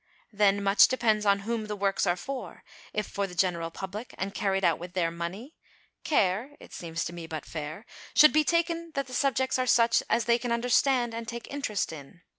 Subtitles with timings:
[0.33, 4.33] Then much depends on whom the works are for; if for the general public, and
[4.33, 5.53] carried out with their money,
[6.03, 7.85] care (it seems to me but fair)
[8.15, 11.93] should be taken that the subjects are such as they can understand and take interest
[11.93, 12.21] in.